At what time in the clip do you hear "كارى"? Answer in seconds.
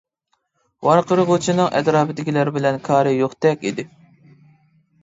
2.89-3.13